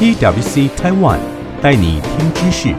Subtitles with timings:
[0.00, 1.18] PWC Taiwan
[1.60, 2.72] 带你听知识。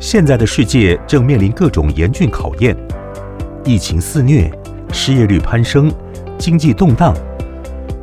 [0.00, 2.76] 现在的世界正面临各种严峻考验，
[3.64, 4.50] 疫情肆虐，
[4.92, 5.92] 失业率攀升，
[6.38, 7.14] 经济动荡，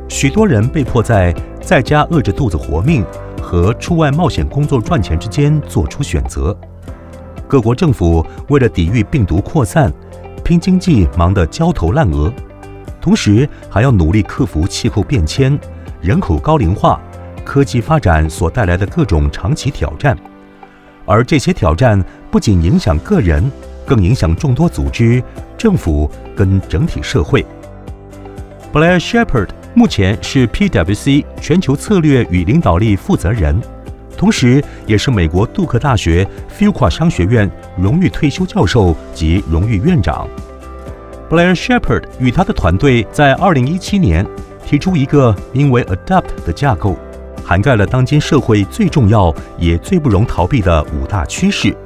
[0.08, 3.04] 许多人被迫在在家饿着肚子活命
[3.42, 6.56] 和出外冒险工作赚钱之间做出选择。
[7.46, 9.92] 各国政府为了抵御病毒扩散，
[10.42, 12.32] 拼经济忙得焦头烂额，
[12.98, 15.60] 同时还要努力克服气候变迁、
[16.00, 17.00] 人口高龄化、
[17.44, 20.16] 科技发展所带来的各种长期挑战。
[21.06, 23.50] 而这些挑战不仅影响个人，
[23.84, 25.22] 更影响众多组织、
[25.58, 27.44] 政府跟整体社会。
[28.72, 33.60] Blair Shepherd 目前是 PwC 全球策略与领导力负责人，
[34.16, 40.28] 同时也是美国杜克大学 Fuqua 商学院荣誉退休教授及荣誉院长。
[41.28, 44.24] Blair Shepherd 与他的团队在2017年
[44.70, 46.96] 提出一个名为 Adapt 的架构。
[47.44, 51.76] 涵盖了当今社会最重要也最不容逃避的五大趋势。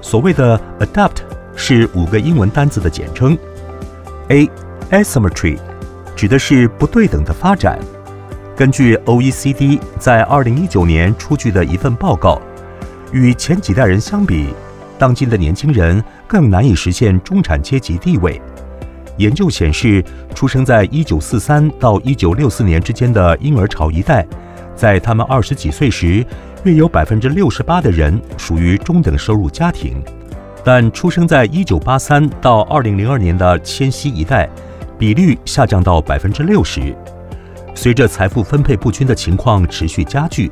[0.00, 1.16] 所谓的 “adapt”
[1.56, 3.36] 是五个英文单字的简称。
[4.28, 5.58] A，asymmetry，
[6.14, 7.80] 指的是不对等的发展。
[8.54, 12.40] 根据 OECD 在2019年出具的一份报告，
[13.10, 14.54] 与前几代人相比，
[14.96, 18.40] 当今的年轻人更难以实现中产阶级地位。
[19.18, 24.26] 研究显示，出生在1943到1964年之间的婴儿潮一代。
[24.74, 26.26] 在他们二十几岁时，
[26.64, 30.02] 约有百分之六十八的人属于中等收入家庭，
[30.64, 34.50] 但出生在一九八三到二零零二年的千禧一代，
[34.98, 36.94] 比率下降到百分之六十。
[37.72, 40.50] 随着财富分配不均的情况持续加剧，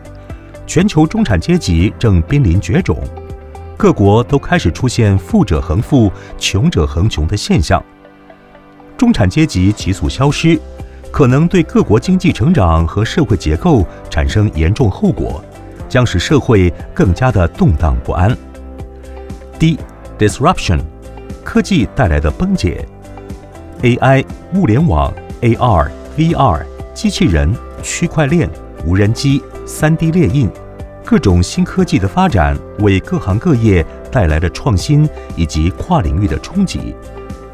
[0.67, 2.97] 全球中产阶级正濒临绝种，
[3.77, 7.83] 各国都开始出现富者恒富、穷者恒穷的现象，
[9.03, 10.57] 中产阶级急速消失。
[11.11, 15.45] 可能对各国经济成长和社会结构产生严重后果，
[15.89, 18.39] 将使社会更加的动荡不安。
[19.59, 20.79] D，disruption，
[21.43, 22.87] 科技带来的崩解
[23.83, 26.63] ，AI、物联网、AR、VR、
[26.95, 28.49] 机器人、区块链、
[28.87, 30.49] 无人机、3D 列印，
[31.05, 36.95] 各种新科技的发展为各行各业带来了创新以及跨领域的冲击，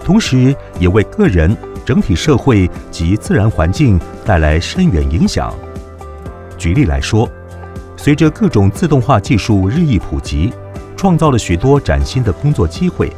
[0.09, 1.55] 同时也为个人。
[1.85, 5.55] 整体社会及自然环境带来深远影响。
[6.59, 7.27] 举例来说，
[7.97, 10.53] 随着各种自动化技术日益普及，
[10.99, 13.11] 创造了许多崭新的工作机会，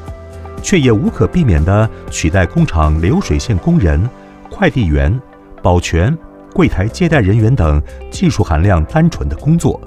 [0.62, 4.08] 却也无可避免地取代工厂流水线工人、
[4.48, 5.20] 快递员、
[5.60, 6.16] 保全、
[6.52, 9.80] 柜台接待人员等技术含量单纯的工作。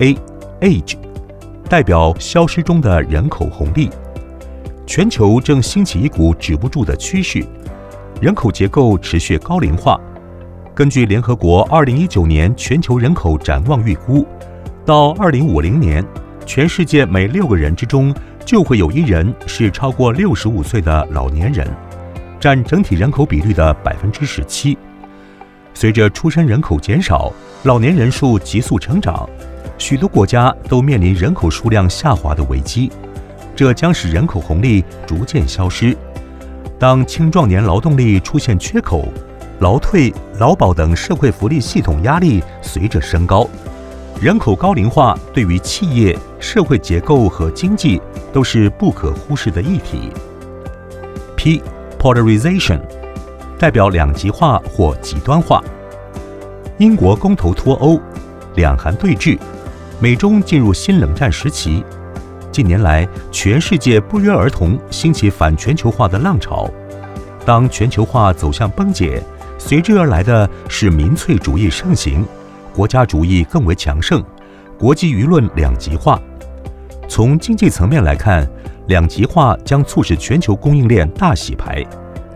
[0.00, 0.96] A，Age，
[1.70, 3.88] 代表消失中的人口红利。
[4.94, 7.42] 全球正兴起一股止不住的趋势。
[8.20, 9.98] 人口结构持续高龄化。
[10.74, 14.26] 根据联合国二零一九年全球人口展望预估，
[14.84, 16.04] 到二零五零年，
[16.44, 18.14] 全世界每六个人之中
[18.44, 21.66] 就会有一人是超过六十五岁的老年人，
[22.38, 24.76] 占整体人口比率的百分之十七。
[25.72, 27.32] 随着出生人口减少，
[27.62, 29.26] 老年人数急速成长，
[29.78, 32.92] 许多国家都面临人口数量下滑的危机，
[33.54, 35.96] 这将使人口红利逐渐消失。
[36.78, 39.06] 当青壮年劳动力出现缺口，
[39.60, 43.48] 劳退、劳保等社会福利系统压力随着升高，
[44.20, 48.00] 人口高龄化对于企业、社会结构和经济
[48.32, 50.10] 都是不可忽视的议题。
[51.36, 51.62] P
[51.98, 52.80] polarization
[53.58, 55.62] 代表两极化或极端化。
[56.78, 58.00] 英国公投脱欧，
[58.56, 59.38] 两韩对峙，
[60.00, 61.84] 美中进入新冷战时期。
[62.52, 66.70] 近年来，全世界不约而同兴起反全球化的浪潮。
[67.46, 69.22] 当全球化走向崩解，
[69.58, 72.24] 随之而来的是民粹主义盛行，
[72.74, 74.22] 国家主义更为强盛，
[74.78, 76.20] 国际舆论两极化。
[77.08, 78.46] 从经济层面来看，
[78.86, 81.82] 两极化将促使全球供应链大洗牌，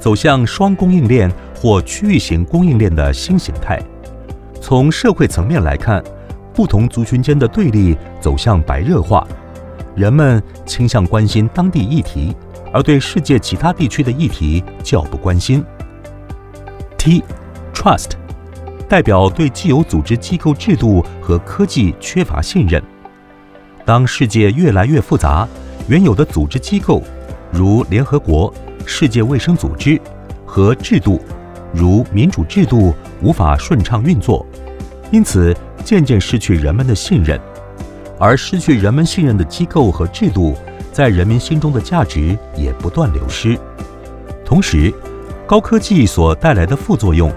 [0.00, 3.78] 走向双供应链或区域型供应链的新形态。
[4.62, 6.02] 从社会层面来看，
[6.54, 9.26] 不同族群间的对立走向白热化。
[9.96, 12.36] 人们倾向关心当地议题，
[12.70, 15.64] 而对世界其他地区的议题较不关心。
[16.98, 18.10] T，trust，
[18.86, 22.82] 代表对既有组织机构制度和科技缺乏信任。
[23.86, 25.48] 当世界越来越复杂，
[25.88, 27.02] 原有的组织机构，
[27.50, 28.52] 如联合国、
[28.84, 29.98] 世界卫生组织
[30.44, 31.22] 和制度，
[31.72, 34.44] 如民主制度，无法顺畅运作，
[35.10, 37.40] 因此渐渐失去人们的信任。
[38.18, 40.56] 而失去人们信任的机构和制度，
[40.92, 43.58] 在人民心中的价值也不断流失。
[44.44, 44.92] 同时，
[45.46, 47.32] 高科技所带来的副作用，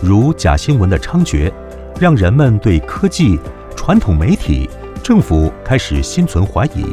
[0.00, 1.52] 如假新闻的猖獗，
[2.00, 3.38] 让人们对科技、
[3.76, 4.68] 传统媒体、
[5.02, 6.86] 政府开始心存怀疑。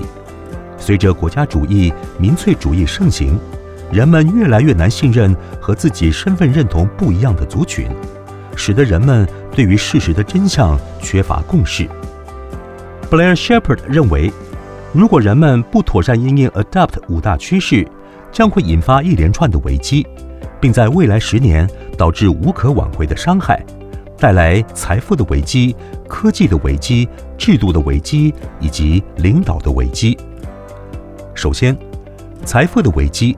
[0.78, 3.40] 随着国家主义、民粹主义盛行，
[3.92, 7.88] 人们越来越难信任和自己身份认同不一样的族群，
[8.56, 11.88] 使得人们对于事实的真相缺乏共识。
[13.10, 14.32] Blair Shepherd 认为，
[14.94, 17.88] 如果人们不妥善应应 Adapt 五大趋势，
[18.32, 20.06] 将会引发一连串的危机，
[20.62, 21.68] 并在未来十年
[21.98, 23.66] 导致无可挽回的伤害，
[24.16, 25.76] 带来财富的危机、
[26.08, 30.16] 科技的危机、制度的危机以及领导的危机。
[31.34, 31.76] 首先，
[32.46, 33.36] 财富的危机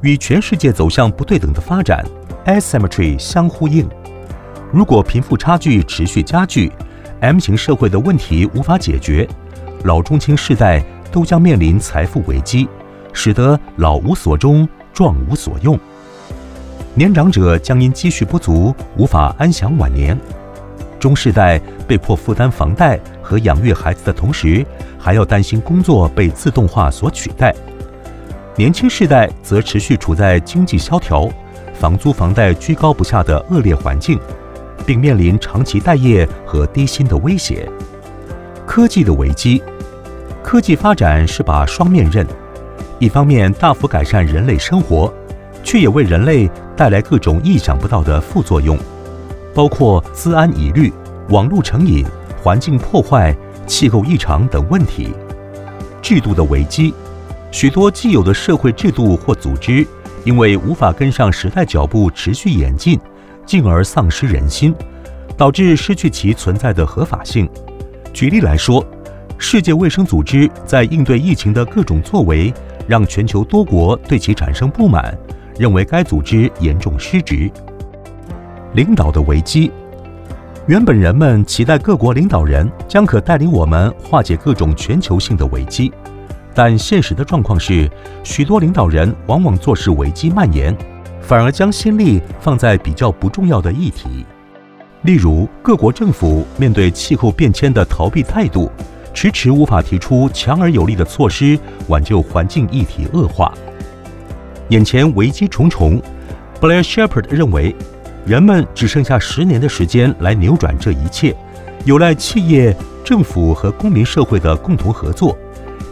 [0.00, 2.02] 与全世界走向不对等的发展
[2.46, 3.86] （asymmetry） 相呼应。
[4.72, 6.72] 如果贫富差距持续加剧
[7.20, 9.28] ，M 型社会的问题无法解决，
[9.84, 12.68] 老中青世代都将面临财富危机。
[13.12, 15.78] 使得老无所终，壮无所用。
[16.94, 20.18] 年长者将因积蓄不足，无法安享晚年。
[21.00, 21.58] 中世代
[21.88, 24.64] 被迫负担房贷和养育孩子的同时，
[24.98, 27.54] 还要担心工作被自动化所取代。
[28.54, 31.26] 年轻世代则持续处在经济萧条、
[31.72, 34.20] 房租房贷居高不下的恶劣环境，
[34.84, 37.68] 并面临长期待业和低薪的威胁。
[38.66, 39.62] 科技的危机，
[40.42, 42.26] 科技发展是把双面刃。
[42.98, 45.12] 一方面大幅改善人类生活，
[45.62, 48.78] 却也为人类带来各种意想不到的副作用，
[49.54, 50.92] 包括资安疑虑、
[51.28, 52.04] 网络成瘾、
[52.42, 53.36] 环境破坏、
[53.66, 55.14] 气候异常等问题。
[56.00, 56.94] 制度的危机，
[57.50, 59.86] 许多既有的社会制度或组织，
[60.24, 62.98] 因为无法跟上时代脚步，持续演进，
[63.46, 64.74] 进而丧失人心，
[65.36, 67.48] 导致失去其存在的合法性。
[68.12, 68.84] 举例来说，
[69.38, 72.52] 世界卫生组织在应对疫情的各种作为。
[72.88, 75.12] 让全球多国对其产生不满，
[75.58, 77.50] 认为该组织严重失职。
[78.74, 79.72] 领导的危机，
[80.68, 85.92] 原本人们期待各国领导人将可带领我们化解各种全球性的危机，
[86.54, 87.90] 但现实的状况是，
[88.22, 90.72] 许多领导人往往坐视危机蔓延，
[91.26, 94.24] 反而将心力放在比较不重要的议题，
[95.02, 98.70] 例如各国政府面对气候变迁的逃避态度。
[99.12, 101.58] 迟迟无法提出强而有力的措施
[101.88, 103.50] 挽救环境议题恶化，
[104.68, 106.00] 眼前危机重重。
[106.60, 107.74] Blair Shepherd 认为，
[108.26, 111.34] 人们只剩下十年的时间来扭转这一切，
[111.86, 115.36] 有赖企业、政府和公民社会的共同合作，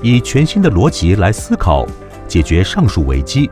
[0.03, 1.87] 以全新的逻辑来思考
[2.29, 3.51] 解决上述危机。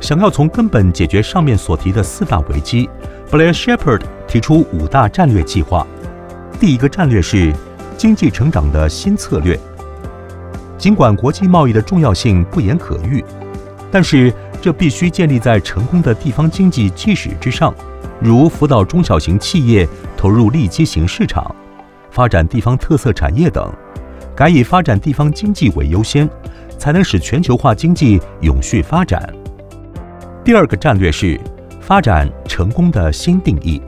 [0.00, 2.88] 想要从根本解决上面所提的四大危机
[3.30, 5.86] ，Blair Shepard 提出五大战略计划。
[6.58, 7.54] 第一个战略是。
[8.00, 9.60] 经济成长的新策略。
[10.78, 13.22] 尽管国际贸易的重要性不言可喻，
[13.90, 14.32] 但是
[14.62, 17.74] 这必须建立在成功的地方经济基石之上，
[18.18, 19.86] 如辅导中小型企业
[20.16, 21.54] 投入利基型市场、
[22.10, 23.70] 发展地方特色产业等，
[24.34, 26.26] 改以发展地方经济为优先，
[26.78, 29.39] 才能使全球化经济永续发展。
[30.50, 31.38] 第二个战略是
[31.80, 33.80] 发展成功的新定义。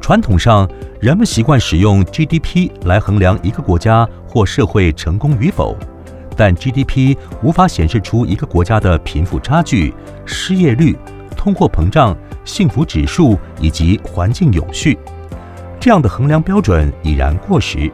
[0.00, 0.68] 传统上，
[0.98, 5.76] 人们习惯使用 GDP 来衡量一个国家或社会成功与否，
[6.36, 9.94] 但 GDP 无法显示出一个国家的贫富差距、
[10.24, 10.96] 失业率、
[11.36, 14.98] 通货膨胀、幸福指数以及环境永续。
[15.78, 17.88] 这样的衡量标准已然过时。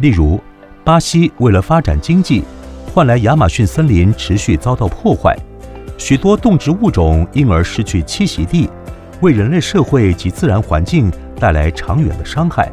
[0.00, 0.38] 例如，
[0.84, 2.44] 巴西为了发展经济，
[2.92, 5.34] 换来亚马逊森林持续遭到破坏，
[6.02, 8.68] 许多动植物种因而失去栖息地。
[9.20, 12.68] 为人类社会及自然环境带来长远的伤害，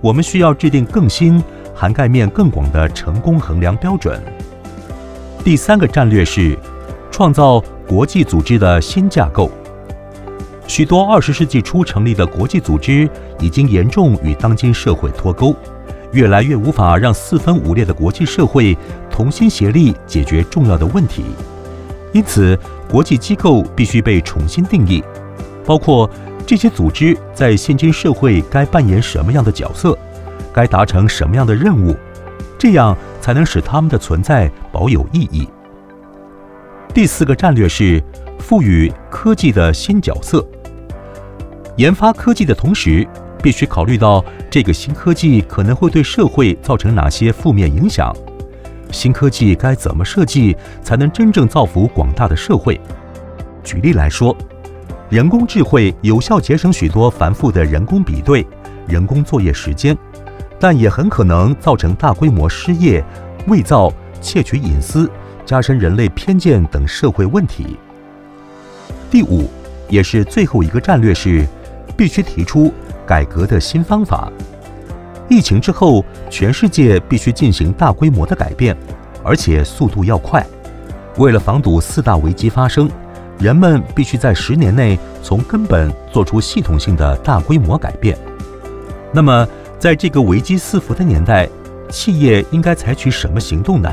[0.00, 1.42] 我们需要制定更新、
[1.74, 4.22] 涵盖面更广的成功衡量标准。
[5.42, 6.56] 第三个战略是
[7.10, 9.50] 创造国际组织的新架构。
[10.68, 15.56] 许多二十世纪初成立的国际组织已经严重与当今社会脱钩，
[16.12, 18.78] 越来越无法让四分五裂的国际社会
[19.10, 21.24] 同心协力解决重要的问题。
[22.14, 22.56] 因此，
[22.88, 25.02] 国际机构必须被重新定义。
[25.66, 26.08] 包括
[26.46, 29.98] 这些组织在现今社会该扮演什么样的角色，
[30.52, 31.96] 该达成什么样的任务，
[32.56, 35.48] 这样才能使他们的存在保有意义。
[36.94, 38.00] 第四个战略是
[38.38, 40.46] 赋予科技的新角色。
[41.76, 43.04] 研发科技的同时，
[43.42, 48.14] 必须考虑到这个新科技可能会对社会造成哪些负面影响。
[48.94, 52.80] 新科技该怎么设计才能真正造福广大的社会？
[53.62, 54.34] 举例来说。
[55.10, 58.44] 人工智慧有效节省许多繁复的人工比对、
[58.88, 59.96] 人工作业时间，
[60.58, 63.04] 但也很可能造成大规模失业、
[63.46, 65.08] 伪造、窃取隐私、
[65.44, 67.76] 加深人类偏见等社会问题。
[69.10, 69.48] 第五，
[69.88, 71.46] 也是最后一个战略是，
[71.96, 72.72] 必须提出
[73.06, 74.32] 改革的新方法。
[75.34, 78.76] 疫情之后，全世界必须进行大规模的改变，
[79.24, 80.46] 而且速度要快。
[81.16, 82.88] 为了防堵四大危机发生，
[83.40, 88.16] 人们必须在十年内从根本做出系统性的大规模改变。
[89.12, 89.44] 那么，
[89.76, 91.48] 在这个危机四伏的年代，
[91.90, 93.92] 企业应该采取什么行动呢？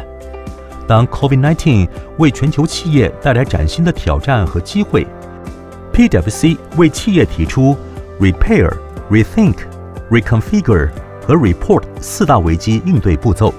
[0.88, 5.07] 当 COVID-19 为全球企业带来崭新的挑战和机会
[5.91, 7.75] ，PwC 为企业提出
[8.19, 8.71] Repair、
[9.10, 9.55] Rethink、
[10.12, 10.89] Reconfigure
[11.22, 13.54] 和 Report 四大危机应对步骤。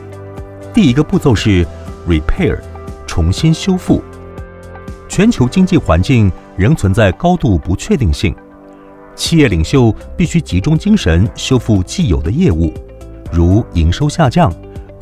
[0.74, 1.66] 第一个步骤是
[2.08, 2.58] Repair。
[3.04, 4.02] 重新修复。
[5.06, 8.34] 全球经济环境仍存在高度不确定性，
[9.14, 12.72] 企业领袖必须集中精神修复既有的业务，
[13.30, 14.50] 如营收下降、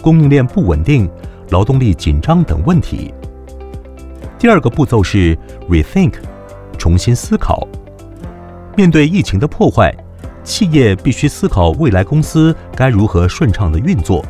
[0.02, 1.09] 供应链不稳定、
[1.50, 3.14] 劳动力紧张等问题。
[4.40, 5.38] 第二个步骤是
[5.69, 6.14] rethink，
[6.76, 7.69] 重新思考。
[8.76, 9.95] 面对疫情的破坏，
[10.50, 14.25] 企业必须思考未来公司该如何顺畅地运作。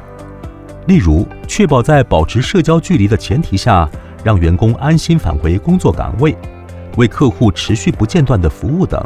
[0.87, 3.89] 例如，确保在保持社交距离的前提下，
[4.23, 6.37] 让员工安心返回工作岗位，
[6.99, 9.03] 为客户持续不间断的服务等，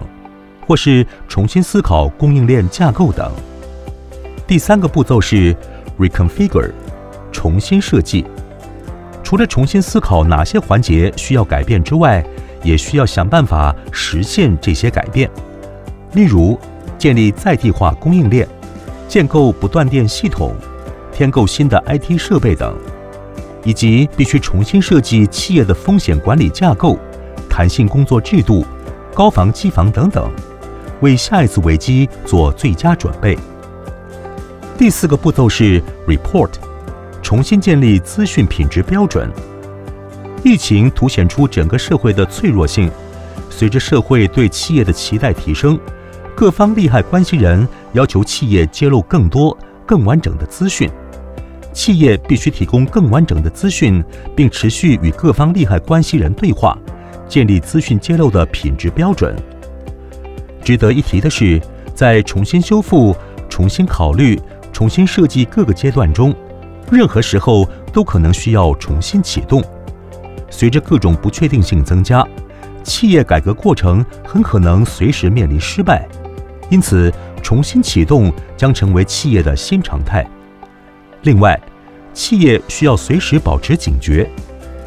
[0.66, 3.30] 或是重新思考供应链架构等。
[4.44, 5.54] 第三个步骤是
[5.96, 6.72] reconfigure，
[7.30, 8.24] 重新设计。
[9.22, 12.24] 除了重新思考哪些环节需要改变之外，
[12.64, 15.30] 也需要想办法实现这些改变。
[16.14, 16.58] 例如，
[16.98, 18.48] 建立在地化供应链，
[19.08, 20.54] 建构不断电系统。
[21.12, 22.76] 添购新的 IT 设备等，
[23.62, 26.98] 以及必须重新设计企业的风险管理架构、
[27.48, 28.66] 弹性工作制度、
[29.14, 30.28] 高防机房等等，
[31.00, 33.38] 为下一次危机做最佳准备。
[34.76, 36.50] 第四个步骤是 Report，
[37.22, 39.30] 重新建立资讯品质标准。
[40.42, 42.90] 疫情凸显出整个社会的脆弱性，
[43.48, 45.78] 随着社会对企业的期待提升，
[46.36, 50.90] 各方利害关系人要求企业揭露更多、更完整的资讯。
[51.72, 54.02] 企业必须提供更完整的资讯，
[54.34, 56.76] 并持续与各方利害关系人对话，
[57.28, 59.34] 建立资讯揭露的品质标准。
[60.62, 61.60] 值得一提的是，
[61.94, 63.14] 在重新修复、
[63.48, 64.40] 重新考虑、
[64.72, 66.34] 重新设计各个阶段中，
[66.90, 69.62] 任何时候都可能需要重新启动。
[70.50, 72.26] 随着各种不确定性增加，
[72.82, 76.08] 企业改革过程很可能随时面临失败，
[76.70, 80.26] 因此重新启动将成为企业的新常态。
[81.22, 81.58] 另外，
[82.12, 84.28] 企业需要随时保持警觉，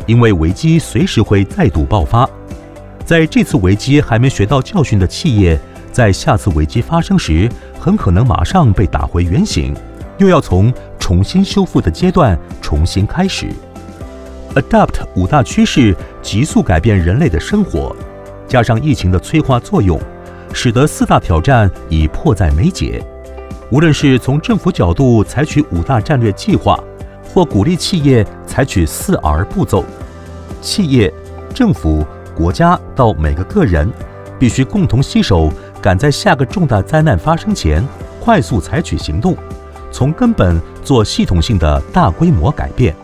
[0.06, 2.30] 因为危机随时会再度爆发。
[3.06, 5.60] 在这次危机还没学到教训的企业，
[5.92, 9.74] 在下次危机发生时，很可能马上被打回原形，
[10.18, 13.48] 又要从重新修复的阶段重新开始。
[14.56, 17.96] Adapt 五大趋势急速改变人类的生活，
[18.48, 20.00] 加上疫情的催化作用，
[20.58, 23.00] 使得四大挑战已迫在眉睫。
[23.70, 26.84] 无论是从政府角度采取五大战略计划，
[27.32, 29.84] 或鼓励企业采取四 R 步骤，
[30.60, 31.14] 企业、
[31.54, 32.04] 政府、
[32.36, 33.88] 国家到每个个人，
[34.40, 37.88] 必须共同携手，赶在下个重大灾难发生前，
[38.20, 39.38] 快速采取行动，
[39.92, 42.96] 从根本做系统性的大规模改变。